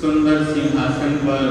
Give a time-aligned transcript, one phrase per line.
[0.00, 1.48] सुंदर सिंहासन पर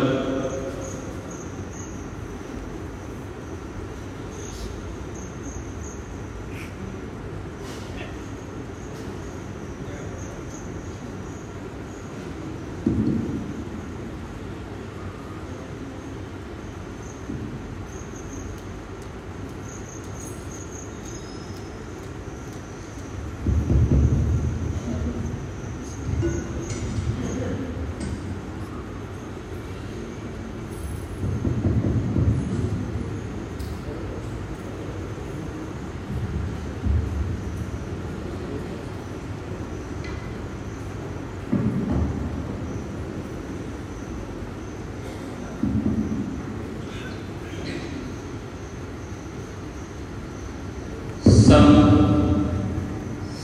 [51.28, 51.68] सम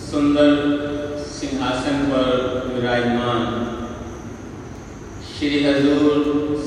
[0.10, 0.52] सुंदर
[1.30, 2.28] सिंहासन पर
[2.74, 3.46] विराजमान
[5.30, 6.20] श्री हजूर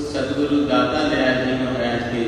[0.09, 2.25] सदगुरु दाता दयाल जी महाराज के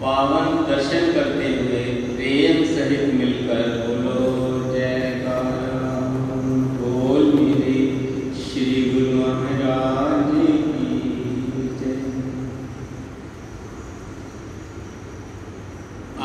[0.00, 4.18] पावन दर्शन करते हुए प्रेम सहित मिलकर बोलो
[4.74, 5.78] जयकारा
[6.80, 7.78] बोल मेरे
[8.42, 10.28] श्री गुरु महाराज
[10.66, 10.90] की
[11.80, 11.96] जय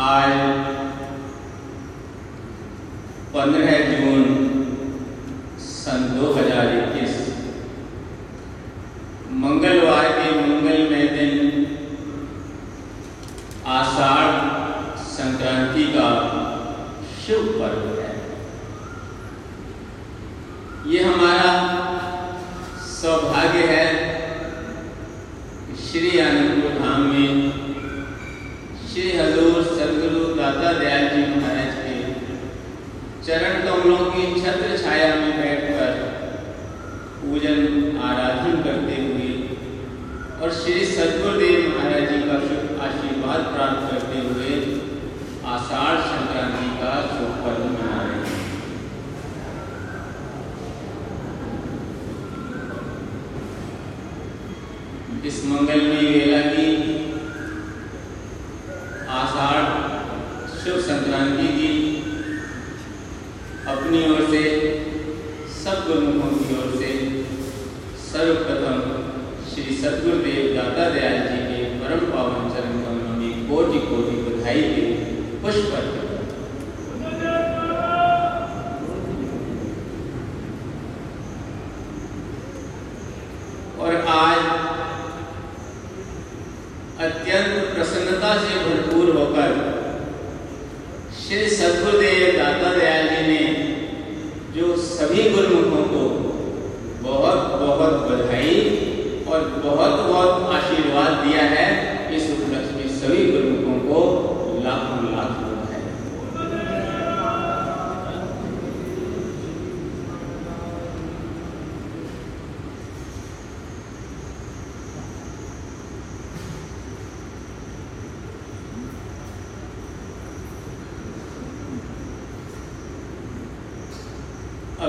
[0.09, 0.35] आज
[3.33, 4.27] पंद्रह जून
[5.71, 7.17] सन 2021
[9.41, 11.65] मंगलवार के मंगलमय दिन
[13.69, 16.07] आषाढ़ संक्रांति का
[17.23, 18.13] शुभ पर्व है।
[20.91, 21.51] ये हमारा
[22.91, 23.85] सौभाग्य है
[25.83, 27.51] श्री आनंदपुर धाम में
[28.87, 31.95] श्री हजूर सदगुरु दाता दयाल जी महाराज के
[33.27, 35.93] चरण कमलों की छत्र छाया में बैठकर
[37.21, 39.29] पूजन आराधन करते हुए
[40.41, 44.57] और श्री सदगुरुदेव महाराज जी का शुभ आशीर्वाद प्राप्त करते हुए
[45.53, 48.37] आषाढ़ संक्रांति का शुभ पर्व मना रहे हैं।
[55.25, 56.69] इस मंगलमय वेला की
[59.17, 59.67] आषाढ़
[60.61, 61.73] शुभ संक्रांति की
[63.73, 64.45] अपनी ओर से
[65.57, 66.93] सब गुरुमुखों की ओर से
[68.07, 68.79] सर्वप्रथम
[69.51, 70.48] श्री सदगुरुदेव
[75.59, 75.98] ajuda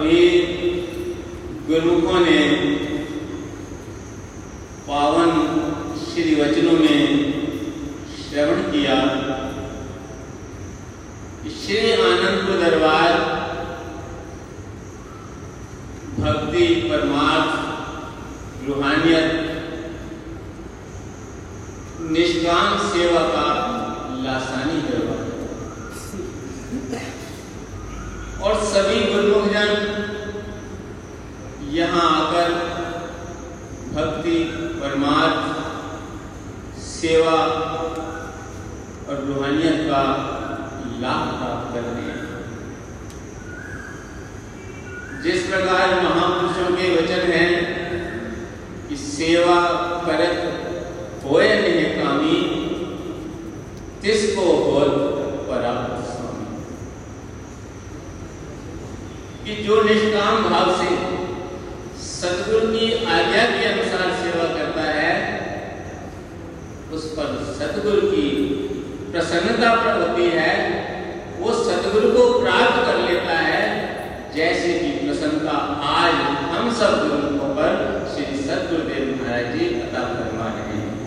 [0.00, 0.20] अभी
[1.67, 2.37] गुरुमुखों ने
[4.87, 5.32] पावन
[6.05, 7.00] श्री वचनों में
[8.12, 8.97] श्रवण किया।
[11.58, 13.12] श्री आनंदपुर दरबार
[16.19, 19.31] भक्ति परमार्थ रूहानियत,
[22.11, 23.49] निष्काम सेवा का
[24.25, 25.29] लासानी दरबार
[28.41, 29.70] और सभी गुरुमुख जन
[31.70, 32.52] यहाँ आकर
[33.94, 34.37] भक्ति
[34.81, 35.43] परमार्थ
[37.00, 37.32] सेवा
[39.08, 40.02] और रूहानियत का
[41.00, 42.20] लाभ प्राप्त कर रहे हैं
[45.50, 47.50] प्रकार महापुरुषों के वचन हैं
[48.88, 49.56] कि सेवा
[50.06, 50.37] करत
[51.25, 52.37] होए नहीं कामी,
[54.02, 54.47] तिसको
[55.50, 56.64] परापत स्वामी।
[59.44, 60.97] कि जो निष्काम भाव से
[62.02, 65.41] सतगुरु की आज्ञा के अनुसार सेवा करता है
[66.93, 68.31] उस पर सतगुरु की
[69.12, 70.55] प्रसन्नता पर होती है,
[71.40, 73.61] वो सतगुरु को प्राप्त कर लेता है।
[74.37, 76.14] जैसे कि प्रसन्नता आज
[76.55, 80.99] हम सब गुरुओं पर श्री सतगुरुदेव महाराज जी अता फरमा रहे हैं।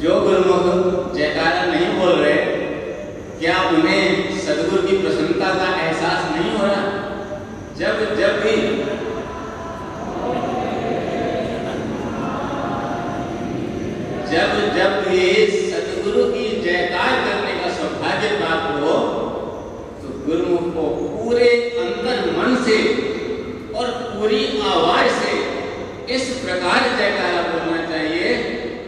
[0.00, 2.34] जो गुरुमुख जयकारा नहीं बोल रहे,
[3.40, 6.82] क्या उन्हें सदगुरु की प्रसन्नता का एहसास नहीं हो रहा?
[7.78, 8.73] जब जब भी
[14.34, 15.26] जब जब भी
[15.64, 18.94] सतगुरु की जयकार करने का सौभाग्य प्राप्त हो
[19.98, 21.50] तो गुरुमुख को पूरे
[21.82, 22.78] अंतर मन से
[23.74, 24.40] और पूरी
[24.70, 25.36] आवाज़ से
[26.14, 28.34] इस प्रकार जयकारा बोलना चाहिए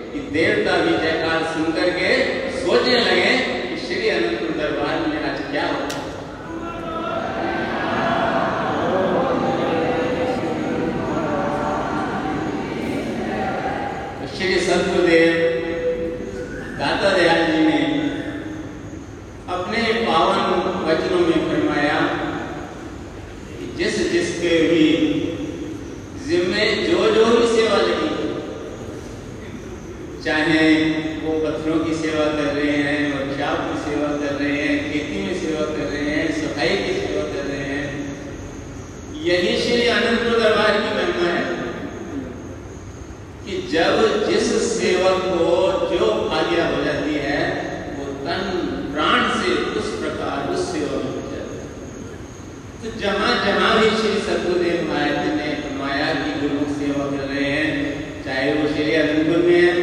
[0.09, 2.11] कि देवता भी जयकार सुनकर के
[2.59, 6.05] सोचने लगे कि श्री अनंतपुर दरबार में आज क्या होता
[14.37, 15.35] श्री सतगुरुदेव
[16.79, 17.79] दाता दयाल जी ने
[19.49, 20.51] अपने पावन
[20.87, 22.01] वचनों में फरमाया
[23.51, 24.87] कि जिस जिसके भी
[26.27, 28.13] जिम्मे जो जो भी सेवा लगी
[30.25, 30.63] चाहे
[31.23, 35.35] वो पत्थरों की सेवा कर रहे हैं वर्कशॉप की सेवा कर रहे हैं खेती में
[35.41, 37.85] सेवा कर रहे हैं सफ़ाई की सेवा कर रहे हैं
[39.25, 41.45] यही श्री आनंदपुर दरबार की महिमा है
[43.47, 45.47] कि जब जिस सेवक को
[45.91, 47.39] जो आज्ञा हो जाती है
[47.95, 48.45] वो तन
[48.93, 52.21] प्राण से उस प्रकार उस सेवा में हो जाता है
[52.83, 58.23] तो जहाँ जहाँ भी श्री सतगुरुदेव महाराज ने फरमाया कि गुरु सेवा कर रहे हैं
[58.25, 59.75] चाहे वो श्री अनंतपुर में है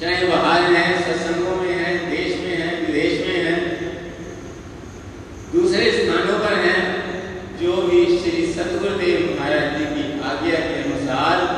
[0.00, 3.56] चाहे बाहर है सत्संगों में है देश में है विदेश में है
[5.52, 6.76] दूसरे स्थानों पर है
[7.62, 11.50] जो भी श्री सतगुरुदेव महाराज जी की आज्ञा के अनुसार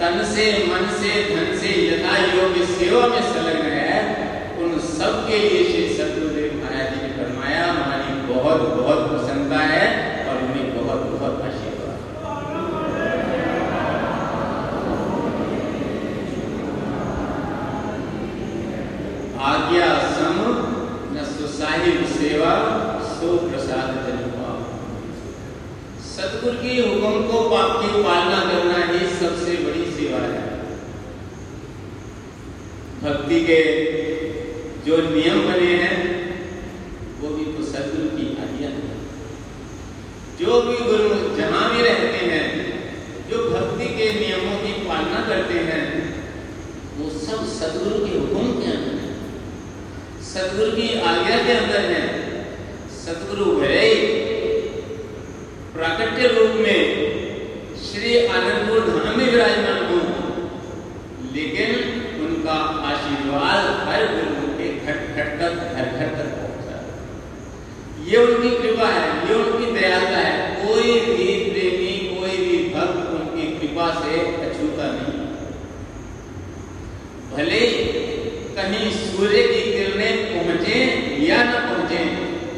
[0.00, 3.96] तन से मन से धन से यथा योग्य सेवा में संलग्न है
[4.64, 9.88] उन सब के लिए श्री सतगुरुदेव महाराज जी ने फरमाया हमारी बहुत बहुत प्रसन्नता है
[10.24, 12.06] और उन्हें बहुत बहुत आशीर्वाद
[19.48, 20.38] आज्ञा सम
[21.12, 22.54] न सुसाहिब सेवा
[23.12, 24.56] सो प्रसाद जन पाओ
[26.38, 27.38] सतगुरु की हुक्म को
[27.78, 30.42] की पालना करना ही सबसे बड़ी सेवा है।
[33.02, 33.56] भक्ति के
[34.86, 35.96] जो नियम बने हैं,
[37.20, 38.92] वो भी तो सतगुरु की आज्ञा है।
[40.40, 42.46] जो भी गुरु जहाँ भी रहते हैं,
[43.30, 45.82] जो भक्ति के नियमों की पालना करते हैं,
[46.98, 49.10] वो सब सतगुरु के हुक्म के अंदर है।
[50.22, 52.06] सतगुरु की आज्ञा के अंदर है
[53.04, 54.26] सतगुरु भले
[55.72, 59.98] प्राकट्य रूप में श्री आनंदपुर धाम में विराजमान हो
[61.34, 61.70] लेकिन
[62.24, 62.56] उनका
[62.88, 66.80] आशीर्वाद हर गुरु के घट घट तक घर घर तक पहुँचा
[68.06, 73.46] ये उनकी कृपा है ये उनकी दयालुता है कोई भी प्रेमी कोई भी भक्त उनकी
[73.58, 75.22] कृपा से अछूता नहीं
[77.38, 77.58] भले
[78.54, 80.78] कहीं सूर्य की किरणें पहुँचे
[81.24, 82.00] या न पहुँचे,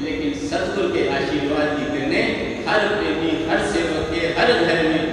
[0.05, 2.29] लेकिन सतगुरु के आशीर्वाद की किरणें
[2.69, 5.05] हर प्रेमी, हर सेवक के, हर घर में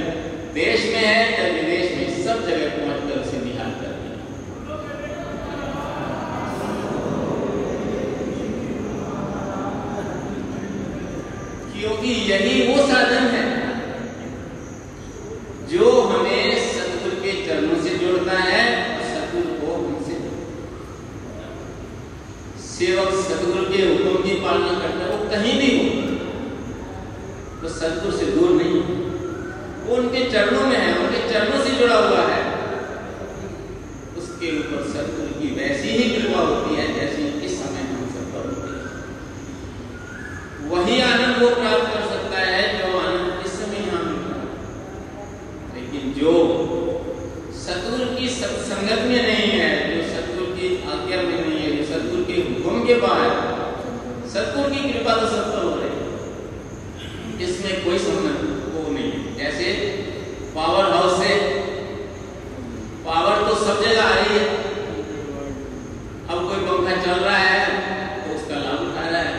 [0.54, 4.20] देश में है या विदेश में सब जगह पहुंचकर उसे निहाल करते हैं।
[11.74, 13.46] क्योंकि यही वो साधन है
[15.72, 20.16] जो हमें सतगुरु के चरणों से जोड़ता है और सतगुरु को हमसे
[22.88, 25.88] सेवक सदगुरु के हुक्म की पालना करता है, वो कहीं भी हो।
[27.62, 28.77] तो सदगुरु से दूर नहीं
[29.88, 32.38] वो उनके चरणों में है, उनके चरणों से जुड़ा हुआ है।
[34.22, 38.48] उसके ऊपर सदगुरु की वैसी ही कृपा होती है, जैसी इस समय हम सब पर
[38.51, 38.84] होती है।
[40.72, 44.48] वही आनंद वो प्राप्त कर सकता है जो आनंद इस समय यहाँ मिल रहा है
[45.75, 46.34] लेकिन जो
[47.65, 52.24] सतगुरु की सत्संगत में नहीं है जो सतगुरु की आज्ञा में नहीं है जो सतगुरु
[52.25, 53.32] के हुक्म के बाहर
[55.08, 59.36] सतगुरु की कृपा तो सब पर हो रही है इसमें कोई संबंध वो नहीं है
[59.38, 59.72] जैसे
[60.56, 61.36] पावर हाउस से
[63.06, 64.46] पावर तो सब जगह आ रही है
[66.28, 67.66] अब कोई पंखा चल रहा है
[68.18, 69.38] तो उसका लाभ उठा रहा है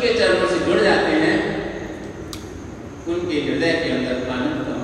[0.00, 1.38] के चरणों से जुड़ जाते हैं
[3.08, 4.76] उनके हृदय के अंदर आनंद का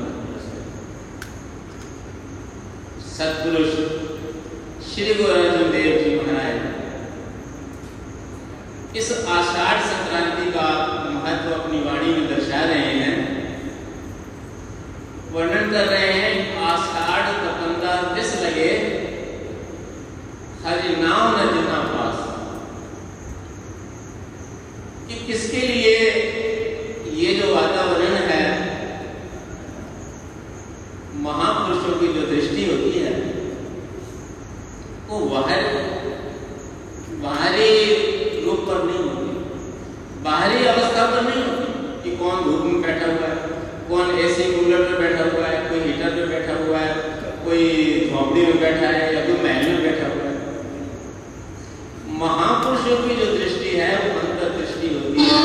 [3.17, 3.77] सत्पुरुष
[4.87, 6.57] श्री गुरु अर्जुन देव जी महाराज।
[8.97, 9.07] इस
[9.37, 10.65] आषाढ़ संक्रांति का
[11.15, 13.15] महत्व अपनी वाणी में दर्शा रहे हैं,
[15.33, 16.35] वर्णन कर रहे हैं
[16.67, 18.69] आषाढ़ कपंदा दिस लगे
[20.67, 22.19] हरि नाम न जितना पास
[25.09, 25.97] कि किसके लिए
[27.17, 28.45] ये जो वातावरण है
[31.27, 33.13] महापुरुषों की जो दृष्टि होती है
[35.09, 35.63] वो बाहर
[37.23, 37.71] बाहरी
[38.45, 39.29] रूप पर नहीं होती
[40.25, 41.67] बाहरी अवस्था पर नहीं होती
[42.03, 43.37] कि कौन धूप में बैठा हुआ है
[43.89, 46.91] कौन एसी कूलर में बैठा हुआ है कोई हीटर में बैठा हुआ है
[47.45, 47.65] कोई
[48.11, 50.35] झोपड़ी में बैठा है या कोई महल में बैठा हुआ है
[52.21, 55.45] महापुरुषों की जो दृष्टि है वो अंतर दृष्टि होती है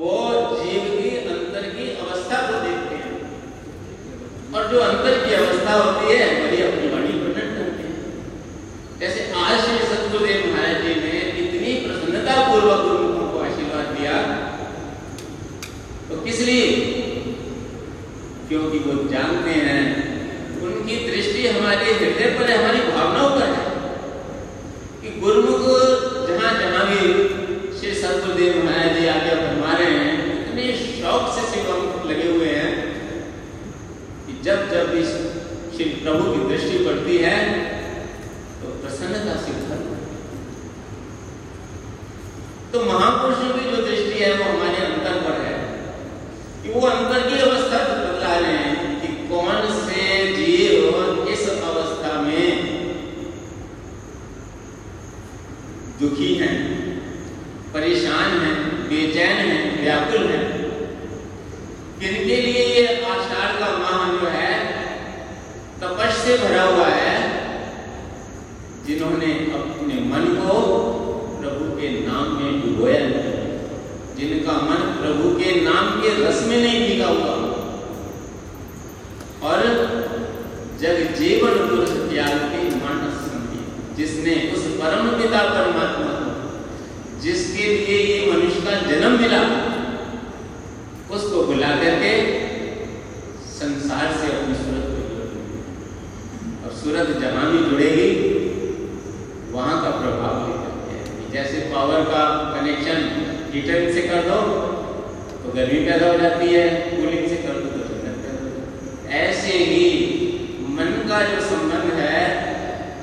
[0.00, 0.16] वो
[0.56, 3.12] जीव की अंतर की अवस्था को देखते हैं
[4.54, 7.94] और जो अंतर की अवस्था होती है वही अपनी वाणी प्रकट करते हैं
[9.00, 11.12] जैसे आज श्री सतगुरुदेव महाराज जी ने
[11.44, 14.14] इतनी प्रसन्नता पूर्वक गुरुमुखों को आशीर्वाद दिया
[16.10, 16.68] तो किस लिए
[18.48, 19.82] क्योंकि वो जानते हैं
[20.68, 23.66] उनकी दृष्टि हमारे हृदय पर है हमारी भावनाओं पर है
[25.02, 25.66] कि गुरुमुख
[26.28, 27.00] जहाँ जहाँ भी
[27.78, 32.48] श्री सतगुरुदेव महाराज जी आगे फरमा रहे हैं इतने शौक से सेवा में लगे हुए
[32.54, 32.72] हैं
[34.26, 35.10] कि जब जब इस
[35.76, 37.36] श्री प्रभु की दृष्टि पड़ती है
[38.60, 39.86] तो प्रसन्नता से भर
[42.72, 45.54] तो महापुरुषों की जो दृष्टि है वो हमारे अंतर पर है
[46.68, 50.00] कि वो अंतर की अवस्था को बतला रहे हैं कि कौन से
[50.34, 52.48] जीव इस अवस्था में
[56.00, 56.56] दुखी हैं
[57.72, 58.56] परेशान हैं
[58.90, 60.44] बेचैन हैं व्याकुल हैं
[62.00, 64.52] किनके लिए ये आषाढ़ का माह जो है
[65.80, 67.16] तपस से भरा हुआ है
[68.86, 70.60] जिन्होंने अपने मन को
[71.40, 73.26] प्रभु के नाम में डुबोया नहीं
[74.18, 77.34] जिनका मन प्रभु के नाम के रस में नहीं भीगा हुआ
[79.48, 79.60] और
[80.80, 83.60] जग जीवन पुरुष त्याग के मानस समझी
[83.96, 89.42] जिसने उस परम पिता परमात्मा को जिसके लिए ये मनुष्य का जन्म मिला
[91.16, 92.10] उसको बुला करके
[93.52, 98.10] संसार से अपनी सूरत को जोड़ दिया। और सूरत जहाँ भी जुड़ेगी
[99.52, 102.22] वहाँ का प्रभाव लेकर के आएगी। जैसे पावर का
[102.54, 102.98] कनेक्शन
[103.52, 104.38] हीटर से कर दो
[105.42, 109.86] तो गर्मी पैदा हो जाती है कूलिंग से कर दो तो पैदा ऐसे ही
[110.74, 112.20] मन का जो संबंध है,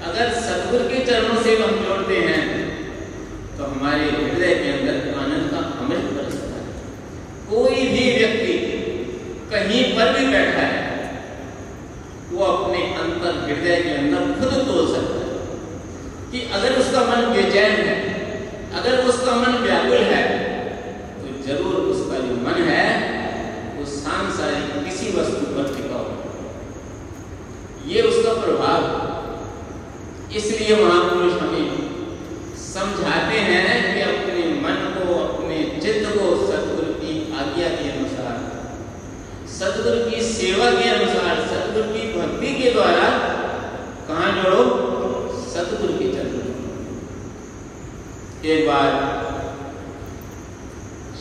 [0.09, 2.43] अगर सतगुरु के चरणों से हम जोड़ते हैं
[3.57, 6.63] तो हमारे हृदय के अंदर आनंद का अमृत बरसता है।
[7.49, 8.55] कोई भी व्यक्ति
[9.51, 10.83] कहीं पर भी बैठा है,
[12.31, 15.33] वो अपने अंतर हृदय के अंदर खुद तोड़ सकता है
[16.31, 18.03] कि अगर उसका मन बेचैन है
[19.35, 20.23] मन व्याकुल है
[21.19, 22.85] तो ज़रूर उसका जो मन है,
[23.77, 26.15] वो सांसारिक किसी वस्तु पर टिका हुआ
[27.87, 28.79] ये उसका प्रभाव
[30.37, 31.67] इसलिए महापुरुष हमें
[32.59, 38.35] समझाते हैं कि अपने मन को, अपने चित्त को सदगुरु की आज्ञा के अनुसार,
[39.57, 43.07] सदगुरु की सेवा के अनुसार, सदगुरु की भक्ति के द्वारा
[44.09, 44.63] कहा जोड़ो?
[45.53, 46.33] सदगुरु के चरण
[48.45, 48.89] एक बार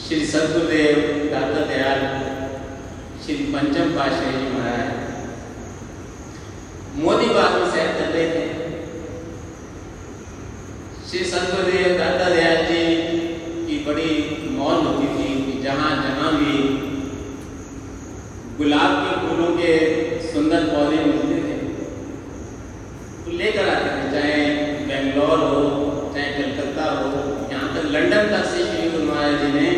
[0.06, 0.96] श्री सदगुरुदेव
[1.32, 2.00] दाता दयाल,
[3.24, 4.88] श्री पंचम पाशाही जी महाराज।
[7.04, 8.42] मोदी में सैर कर रहे थे।
[11.10, 12.82] श्री सदगुरुदेव दाता दयाल जी
[13.66, 14.10] की बड़ी
[14.58, 16.58] मौन होती थी कि जहाँ जहाँ भी
[18.58, 19.72] गुलाब के फूलों के
[20.32, 21.56] सुंदर पौधे मिलते थे
[23.24, 24.36] तो लेकर आते थे चाहे
[24.86, 25.64] बेंगलोर हो
[26.14, 27.08] चाहे कलकत्ता हो
[27.52, 29.72] यहाँ तक लंदन तक से श्री गुरु महाराज जी ने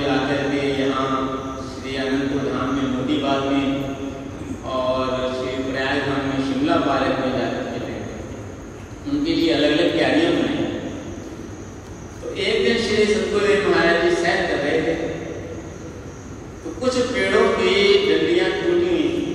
[0.00, 1.08] ला करके यहाँ
[1.68, 2.82] श्री अनंतपुर धाम में
[3.50, 3.66] में
[4.72, 10.32] और श्री प्रयाग धाम में शिमला पार्क में जा करके उनके लिए अलग अलग क्यारियाँ
[10.32, 10.66] बनाई
[12.22, 13.00] तो एक दिन श्री
[13.66, 14.94] महाराज जी सैर कर रहे थे।
[16.64, 17.72] तो कुछ पेड़ों की
[18.06, 19.26] डंडियाँ टूटी हुई थी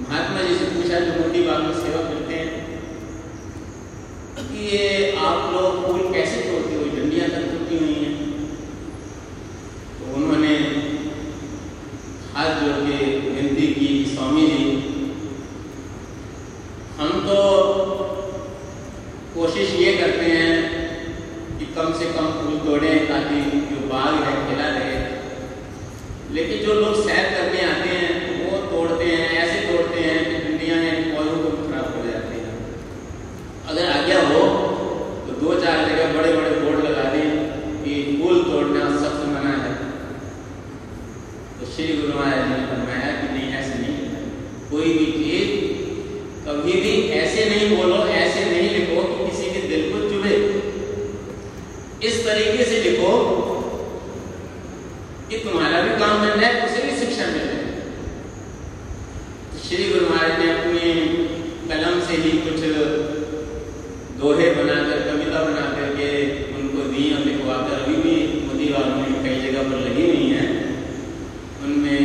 [0.00, 2.48] महात्मा जी से पूछा जो मोती बाग में सेवा करते हैं
[4.50, 8.14] कि ये आप लोग फूल कैसे तोड़ते हो डंडियाँ तक टूटी हुई हैं
[9.98, 10.54] तो उन्होंने
[12.34, 12.96] हाथ जोड़ के
[13.28, 14.62] विनती की कि स्वामी जी
[16.98, 17.38] हम तो
[19.34, 20.54] कोशिश ये करते हैं
[21.58, 24.98] कि कम से कम फूल तोड़े ताकि जो बाग है खिला रहे
[26.34, 28.12] लेकिन जो लोग सैर करने आते हैं
[28.50, 32.54] वो तोड़ते हैं ऐसे तोड़ते हैं कि दुनिया में पौधों को खराब हो जाते हैं
[33.72, 34.40] अगर आज्ञा हो
[35.26, 37.28] तो दो चार जगह बड़े बड़े बोर्ड लगा दें
[37.84, 39.72] कि फूल तोड़ना सख्त मना है
[41.60, 43.96] तो श्री गुरु महाराज ने फरमाया कि नहीं, ऐसे नहीं
[44.70, 45.48] कोई भी चीज़
[46.46, 50.34] कभी भी ऐसे नहीं बोलो, ऐसे नहीं लिखो कि किसी के दिल को चुभे।
[52.08, 53.12] इस तरीके से लिखो
[55.30, 57.62] कि तुम्हारा भी काम बन जाए उसे भी शिक्षा मिल। जाए
[59.64, 60.82] श्री गुरु महाराज ने अपने
[61.68, 62.60] कलम से ही कुछ
[64.18, 66.08] दोहे बनाकर कविता बना करके
[66.58, 70.28] उनको दी और लिखवा कर अभी भी मोदी वालों में कई जगह पर लगी हुई
[70.34, 70.44] है
[71.64, 72.02] उनमें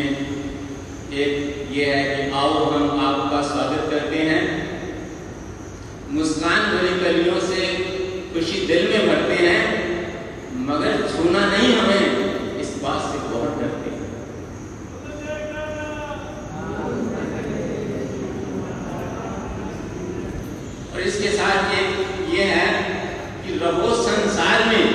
[1.26, 1.34] एक
[1.72, 4.42] ये है कि आओ हम आपका स्वागत करते हैं
[6.12, 7.68] मुस्कान भरी कलियों से
[8.34, 9.62] खुशी दिल में भरते हैं
[10.68, 12.04] मगर छूना नहीं हमें
[12.62, 13.98] इस बात से बहुत डरते हैं
[20.94, 21.90] और इसके साथ एक
[22.34, 22.68] ये है
[23.44, 24.86] कि रहो संसार में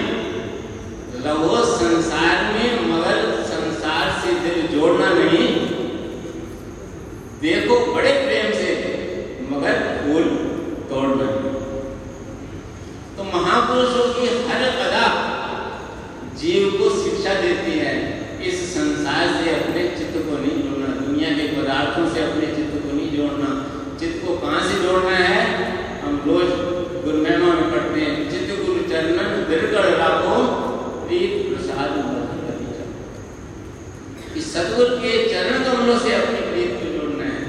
[1.27, 5.47] रहो संसार में मगर संसार से दिल जोड़ना नहीं।
[7.45, 8.73] देखो बड़े प्रेम से
[9.51, 10.27] मगर फूल
[10.91, 11.53] तोड़ना नहीं
[13.17, 15.07] तो महापुरुषों की हर अदा
[16.43, 17.95] जीव को शिक्षा देती है
[18.49, 22.97] इस संसार से अपने चित्त को नहीं जोड़ना दुनिया के पदार्थों से अपने चित्त को
[22.97, 23.51] नहीं जोड़ना
[24.01, 25.43] चित्त को कहाँ से जोड़ना है
[26.03, 26.51] हम रोज
[27.05, 30.37] गुरु महिमा में पढ़ते हैं चित्त गुरु चरणन बिरगढ़ राखो
[31.07, 32.03] प्रीत प्रसाद
[34.39, 37.43] इस सदगुरु के चरण कमलों से अपनी प्रीत को जोड़ना है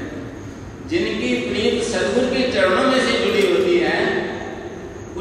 [0.93, 3.97] जिनकी प्रीत सदगुरु के चरणों में से जुड़ी होती है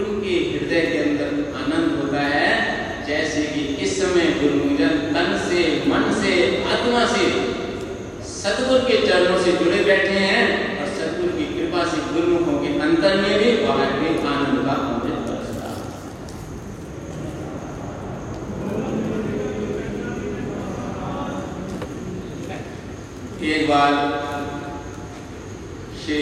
[0.02, 1.28] उनके हृदय के अंदर
[1.62, 2.48] आनंद होता है
[3.08, 6.34] जैसे कि इस समय गुरुमुजन तन से मन से
[6.74, 7.26] आत्मा से
[8.34, 10.44] सतगुरु के चरणों से जुड़े बैठे हैं
[10.80, 15.18] और सतगुरु की कृपा से गुरुमुखों के अंतर में भी बाहर भी आनंद का अमृत
[15.28, 15.72] बरसता
[23.52, 23.92] एक बार
[26.02, 26.20] श्री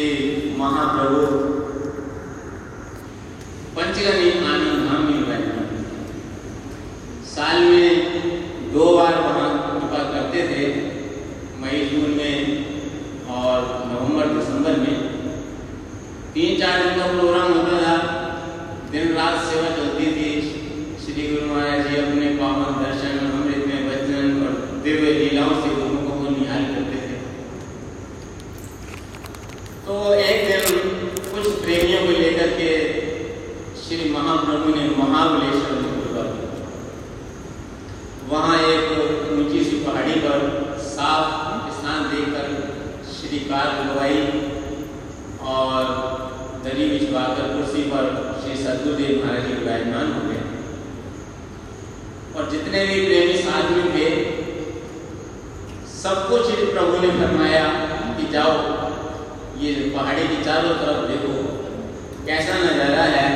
[0.58, 1.20] महाप्रभु
[3.76, 5.52] पंचगनी आनंद धाम में बैठे
[7.34, 10.66] साल में दो बार वहाँ कृपा करते थे
[11.62, 12.36] मई जून में
[13.38, 13.56] और
[13.92, 14.96] नवंबर दिसंबर में
[16.34, 17.96] तीन चार दिन का प्रोग्राम होता था
[18.92, 20.30] दिन रात सेवा चलती थी
[21.04, 26.16] श्री गुरु महाराज जी अपने पावन दर्शन अमृत में वचन और दिव्य लीलाओं से गुरुमुखों
[26.20, 27.20] को निहाल करते थे
[29.86, 30.62] तो एक दिन
[31.32, 32.70] कुछ प्रेमियों को लेकर के
[33.84, 36.50] श्री महाप्रभु ने महाबलेश्वर में कृपा की
[38.32, 38.84] वहाँ एक
[39.38, 40.38] ऊँची सी पहाड़ी पर
[40.92, 42.46] साफ़ स्नान देकर
[43.12, 43.68] श्री कार
[45.52, 45.80] और
[46.64, 48.04] दरी बिछवाकर कुर्सी पर
[48.42, 50.42] श्री सदगुरुदेव महाराज जी विराजमान हो गए।
[52.34, 53.36] और जितने भी प्रेमी
[53.72, 54.06] में थे
[55.94, 57.64] सबको श्री प्रभु ने फरमाया
[58.16, 58.54] कि जाओ,
[59.60, 61.34] ये पहाड़ी की चारों तरफ़ देखो,
[62.26, 63.26] कैसा नज़ारा है।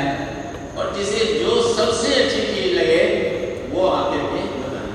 [0.76, 3.02] और जिसे जो सबसे अच्छी चीज़ लगे
[3.72, 4.94] वो आकर के बताना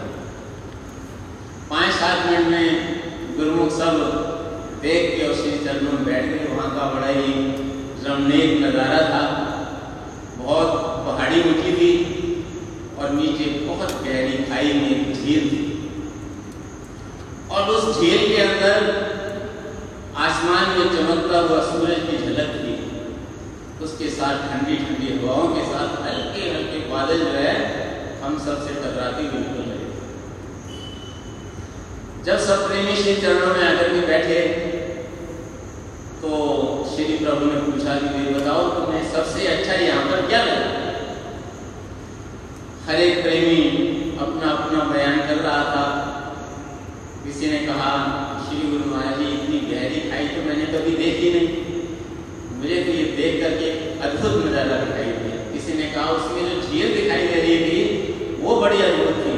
[1.69, 2.67] पाँच सात मिनट में
[3.37, 3.95] गुरुमुख सब
[4.83, 7.33] देख के और श्री चरणों में बैठ गए वहाँ का बड़ा ही
[8.03, 9.23] रमणीक नज़ारा था।
[10.37, 10.69] बहुत
[11.07, 11.89] पहाड़ी ऊँची थी
[12.99, 15.61] और नीचे बहुत गहरी खाई में झील थी।
[17.51, 18.75] और उस झील के अंदर
[20.21, 22.75] आसमान में चमकता हुआ सूरज की झलक थी।
[23.85, 27.53] उसके साथ ठंडी ठंडी हवाओं के साथ हल्के हल्के बादल जो है,
[28.23, 29.79] हम सबसे टकराती हुई निकल रहे
[32.25, 34.39] जब सब प्रेमी श्री चरणों में आकर के बैठे
[36.21, 36.29] तो
[36.85, 40.67] श्री प्रभु ने पूछा कि भाई बताओ तुम्हें सबसे अच्छा यहाँ पर क्या लगा
[42.87, 43.61] हर एक प्रेमी
[44.17, 45.85] अपना अपना बयान कर रहा था।
[47.23, 47.89] किसी ने कहा,
[48.43, 51.49] श्री गुरु महाराज जी, इतनी गहरी खाई तो मैंने कभी देखी नहीं।
[52.59, 53.71] मुझे तो ये देख करके
[54.07, 58.59] अद्भुत नज़ारा दिखाई दिया। किसी ने कहा, उसमें जो झील दिखाई दे रही थी, वो
[58.61, 59.35] बड़ी अद्भुत थी।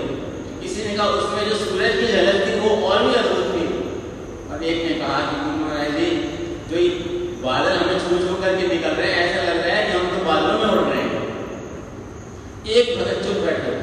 [0.62, 3.65] किसी ने कहा, उसमें जो सूरज की झलक थी, वो और भी अद्भुत थी।
[4.52, 6.23] और एक ने कहा कि, गुरु महाराज जी
[6.74, 6.90] जो ये
[7.42, 10.22] बादल हमें छू छू करके निकल रहे हैं, ऐसा लग रहा है कि हम तो
[10.26, 11.20] बादलों में उड़ रहे हैं।
[12.76, 13.74] एक भगत चुप बैठे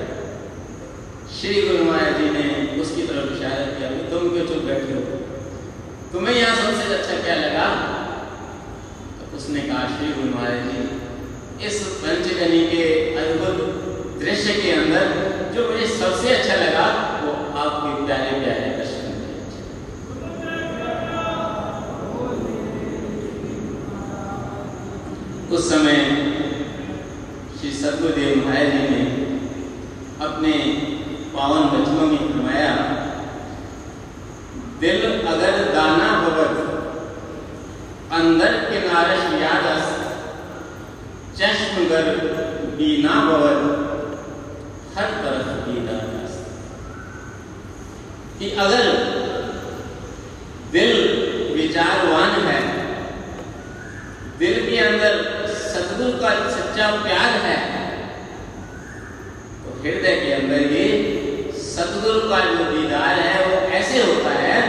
[1.34, 2.46] श्री गुरु महाराज जी ने
[2.82, 5.02] उसकी तरफ़ इशारा किया, कि तुम क्यों चुप बैठे हो?
[6.12, 7.68] तुम्हें यहाँ सबसे अच्छा क्या लगा?
[9.20, 12.84] तो उसने कहा, श्री गुरु महाराज जी, इस पंचगनी के
[13.22, 13.58] अद्भुत
[14.20, 15.04] दृश्य के अंदर
[15.54, 16.86] जो मुझे सबसे अच्छा लगा,
[17.22, 18.98] वो आपके प्यारे प्यारे दर्शन
[25.50, 25.96] उस समय
[27.60, 29.00] श्री सदगुरुदेव महाराज जी ने
[30.26, 30.52] अपने
[31.32, 32.74] पावन वचनों में फरमाया,
[34.80, 36.54] दिल अगर दाना भगत
[38.18, 39.66] अंदर के नारस याद
[41.40, 42.06] चश्म गर
[42.76, 43.60] बीना भवत
[44.96, 46.06] हर तरफ़ दीदार
[48.38, 48.84] कि अगर
[50.72, 50.94] दिल
[51.56, 52.60] विचारवान है,
[54.38, 55.29] दिल के अंदर
[56.80, 57.56] का सच्चा प्यार है।
[59.62, 60.84] तो हृदय के अंदर ये
[61.62, 64.60] सदगुरु का जो दीदार है, वो ऐसे होता है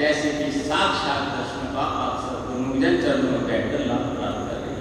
[0.00, 4.74] जैसे कि साक्षात दर्शन का आप सब गुरुजन चरणों में बैठकर लाभ प्राप्त कर रहे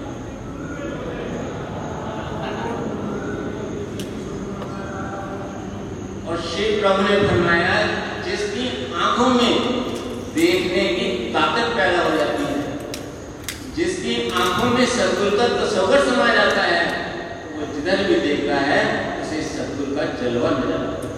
[6.30, 7.76] और श्री प्रभु ने फरमाया,
[8.26, 9.54] जिसकी आँखों में
[10.36, 12.35] देखने की ताकत पैदा हो जाती
[13.76, 16.84] जिसकी आँखों में सदगुरु का तस्वर समा जाता है
[17.42, 18.78] तो वो जिधर भी देखता है,
[19.22, 21.16] उसे सदगुरु का जलवा नज़र आता है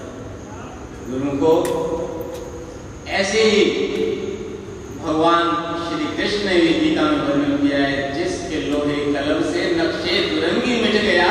[1.09, 1.51] गुरु को
[3.19, 3.61] ऐसे ही
[5.03, 5.45] भगवान
[5.83, 10.81] श्री कृष्ण ने भी गीता में वर्णन किया है, जिसके लोहे कलम से नक्शे दुरंगी
[10.81, 11.29] मिट गया,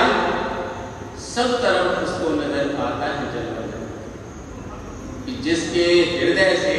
[1.26, 3.64] सब तरफ़ उसको नज़र आता है जलवा।
[5.44, 6.78] जिसके हृदय से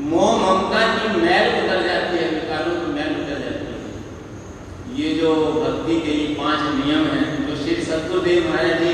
[0.00, 3.76] मोह ममता की मैल उतर जाती है विकारों की मैल उतर जाती है
[4.98, 5.12] ये
[5.54, 8.92] भक्ति के ये पाँच नियम हैं, जो श्री सतगुरुदेव महाराज जी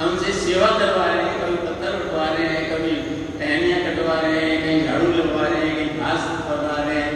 [0.00, 2.92] हमसे सेवा करवा रहे हैं, कभी पत्थर उठवा रहे हैं, कभी
[3.38, 7.14] टहनियाँ कटवा रहे हैं, कहीं झाड़ू लगवा रहे हैं, कहीं घास करवा रहे हैं।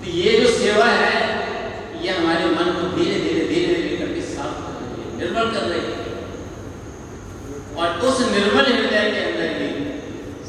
[0.00, 1.16] तो ये जो सेवा है,
[2.04, 5.64] ये हमारे मन को धीरे धीरे धीरे धीरे करके साफ़ कर रही है, निर्मल कर
[5.70, 6.00] रही है।
[7.76, 9.68] और उस निर्मल हृदय के अंदर ही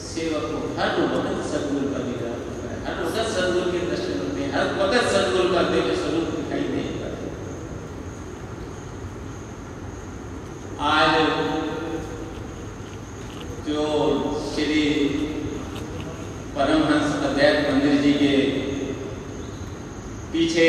[0.06, 4.39] सेवक को हर वक्त सदगुरु का दीदार होता है, हर वक्त सदगुरु के दर्शन होते
[4.42, 7.32] हैं, हर वक्त सदगुरु का दिव्य स्वरूप दिखाई देता है
[10.92, 11.13] आज
[13.68, 13.84] जो
[14.54, 14.84] श्री
[16.56, 18.34] परमहंस अद्वैत मंदिर जी के
[20.34, 20.68] पीछे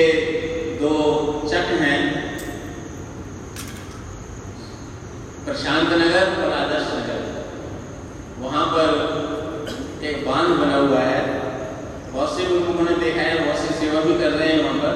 [0.81, 0.93] दो
[1.51, 2.01] चक हैं
[5.55, 7.19] प्रशांत नगर और आदर्श नगर
[8.39, 8.89] वहाँ पर
[10.05, 11.21] एक बाँध बना हुआ है।
[12.13, 14.95] बहुत से लोगों ने देखा है, बहुत सी सेवा भी कर रहे हैं वहाँ पर।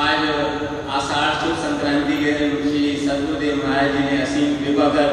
[0.00, 0.26] आज
[0.96, 5.08] आषाढ़ शुभ संक्रांति के दिन श्री सदगुरुदेव महाराज जी ने असीम कृपा कर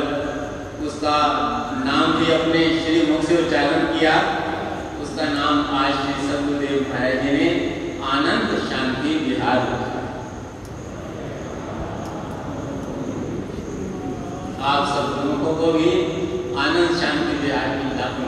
[0.88, 1.16] उसका
[1.86, 4.20] नाम भी अपने श्री मुख से उच्चारण किया।
[5.04, 7.50] उसका नाम आज श्री सदगुरुदेव महाराज जी ने
[8.14, 9.85] आनंद शांति विहार। रखा
[14.66, 15.90] आप सब लोगों को भी
[16.56, 18.22] आनंद शांति विहार की लाभ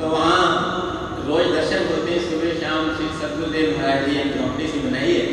[0.00, 0.36] तो वहाँ
[1.26, 5.26] रोज दर्शन होते हैं, सुबह, शाम, श्री सतगुरुदेव महाराज जी एक झोंपड़ी सी बनाई है।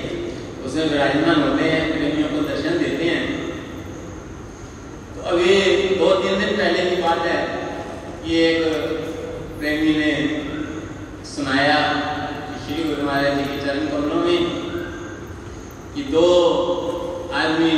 [0.65, 3.51] उसमें विराजमान होते हैं, प्रेमियों को दर्शन देते हैं।
[5.15, 5.45] तो अभी
[5.95, 7.67] दो तीन दिन पहले की बात है।
[8.25, 8.63] कि एक
[9.59, 10.11] प्रेमी ने
[11.25, 11.77] सुनाया
[12.65, 14.56] श्री गुरु महाराज जी के चरण कमलों में
[15.97, 16.25] कि दो
[17.33, 17.75] आदमी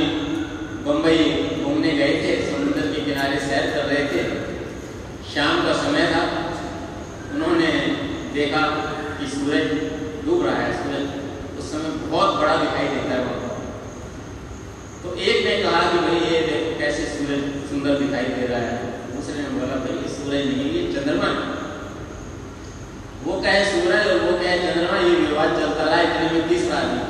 [0.85, 1.19] बम्बई
[1.63, 4.23] घूमने गए थे, समुद्र के किनारे सैर कर रहे थे।
[5.29, 6.23] शाम का समय था।
[7.33, 7.69] उन्होंने
[8.33, 8.63] देखा
[9.19, 9.71] कि सूरज
[10.25, 13.37] डूब रहा है, सूरज उस समय बहुत बड़ा दिखाई देता है वहाँ
[15.03, 18.75] तो एक ने कहा कि भाई, ये देखो, कैसे सूरज सुंदर दिखाई दे रहा है?
[19.13, 21.29] दूसरे ने बोला, भाई, ये सूरज नहीं, ये चंद्रमा
[23.23, 27.08] वो कहे, सूरज और वो कहे, चंद्रमा, ये विवाद चलता रहा, इतने में तीसरा आदमी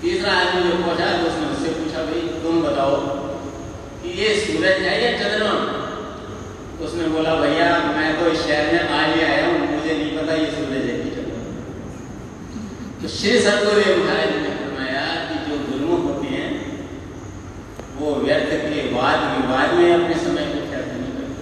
[0.00, 2.96] तीसरा आदमी जो पहुँचा तो उसने उससे पूछा, भाई, तुम बताओ
[4.02, 5.54] कि ये सूरज है या चंद्रमा?
[6.78, 10.12] तो उसने बोला, भैया, मैं तो इस शहर में आज ही आया हूँ, मुझे नहीं
[10.18, 11.42] पता ये सूरज है कि चंद्रमा
[13.00, 16.50] तो श्री सतगुरुदेव महाराज ने फरमाया कि जो गुरुमुख होते हैं,
[17.98, 21.34] वो व्यर्थ के वाद विवाद में अपने समय को व्यर्थ नहीं करते।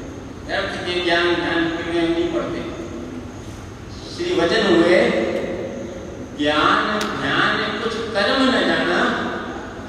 [0.49, 2.59] व्यर्थ के ज्ञान, ध्यान के नहीं पढ़ते।
[4.15, 4.99] श्री वचन हुए,
[6.39, 6.84] ज्ञान
[8.15, 8.99] कर्म न जाना,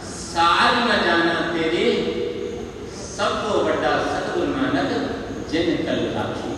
[0.04, 1.88] सार न जाना तेरे,
[3.18, 5.16] सबको बड़ा सतगुरु नानक,
[5.52, 6.56] जिन कल राखी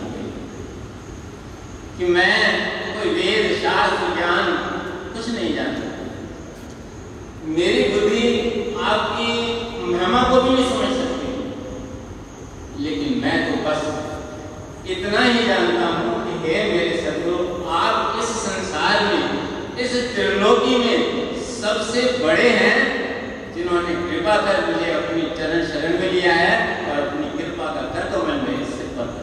[1.98, 4.52] कि मैं कोई वेद, शास्त्र, ज्ञान
[5.14, 5.88] कुछ नहीं जानता।
[7.44, 8.26] मेरी बुद्धि
[8.82, 9.32] आपकी
[9.86, 11.54] महिमा को भी नहीं समझ सकती।
[12.82, 13.80] लेकिन मैं तो बस
[14.90, 15.86] इतना ही जानता
[16.38, 21.18] हे मेरे सदगुरु आप इस संसार में इस त्रिलोकी में
[21.98, 26.52] सबसे बड़े हैं, जिन्होंने कृपा कर मुझे अपनी चरण शरण में लिया है
[26.84, 29.16] और अपनी कृपा का कर तो मैंने इससे पर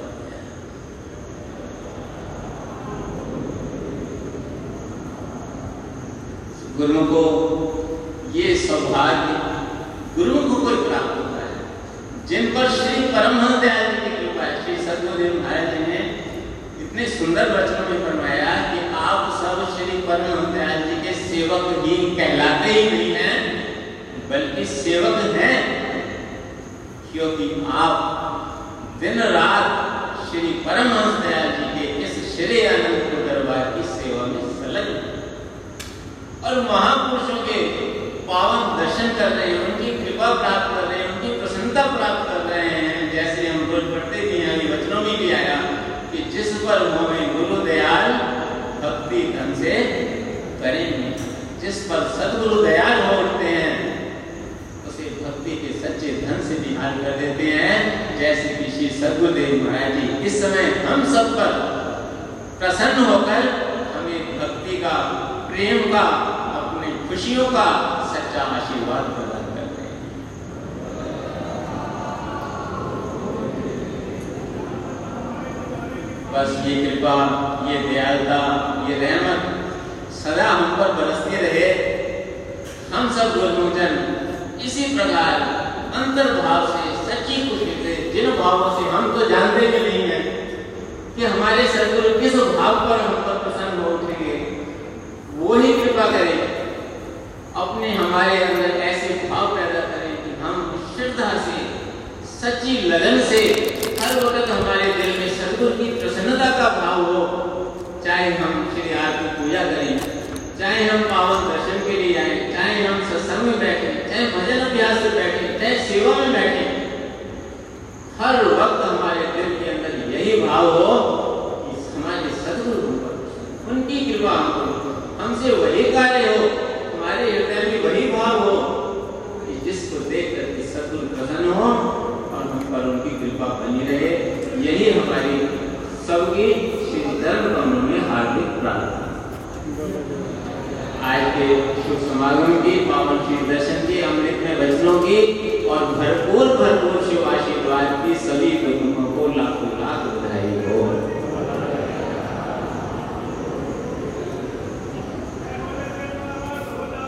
[6.77, 7.23] गुरु को
[8.35, 9.37] ये सौभाग्य
[10.15, 14.63] गुरु को कोई प्राप्त होता है जिन पर श्री परमहंस दयाल जी की कृपा है
[14.63, 16.01] श्री सदगुरुदेव महाराज जी ने
[16.85, 21.95] इतने सुंदर वचनों में फरमाया कि आप सब श्री परमहंस दयाल जी के सेवक ही
[22.17, 23.39] कहलाते ही नहीं हैं
[24.29, 25.59] बल्कि सेवक हैं,
[27.11, 27.45] क्योंकि
[27.75, 34.43] आप दिन रात श्री परमहंस दयाल जी के इस श्री अनंत दरबार की सेवा में
[34.57, 34.97] संलग्न
[36.43, 37.57] और महापुरुषों के
[38.27, 42.45] पावन दर्शन कर रहे हैं, उनकी कृपा प्राप्त कर रहे हैं, उनकी प्रसन्नता प्राप्त कर
[42.51, 45.57] रहे हैं। जैसे हम रोज पढ़ते भी हैं वचनों में भी आया
[46.11, 48.13] कि जिस पर हमें गुरु दयाल
[48.83, 49.75] भक्ति धन से
[50.61, 51.11] करेंगे।
[51.61, 53.93] जिस पर सदगुरु दयाल हो उठते हैं
[54.87, 59.93] उसे भक्ति के सच्चे धन से निहाल कर देते हैं, जैसे कि श्री सदगुरुदेव महाराज
[59.93, 61.51] जी इस समय हम सब पर
[62.59, 63.49] प्रसन्न होकर
[63.95, 64.95] हमें भक्ति का,
[65.49, 66.05] प्रेम का,
[66.59, 67.65] अपनी खुशियों का
[68.13, 69.43] सच्चा आशीर्वाद प्रदान
[76.35, 77.11] बस ये कृपा,
[77.67, 78.39] ये दयालुता,
[78.87, 81.69] ये रहमत सदा हम पर बरसती रहे।
[82.93, 83.93] हम सब गुरुजन
[84.65, 85.63] इसी प्रकार
[85.95, 90.19] अंतर्भाव से, सच्ची खुशी से, जिन भावों से हम तो जानते भी नहीं है
[91.15, 94.33] कि हमारे सदगुरु किस भाव पर हम पर प्रसन्न होते उठेंगे
[95.37, 96.39] वो ही कृपा करें,
[97.55, 100.55] अपने हमारे अंदर ऐसे भाव पैदा करें कि हम
[100.95, 101.57] श्रद्धा से,
[102.31, 103.41] सच्ची लगन से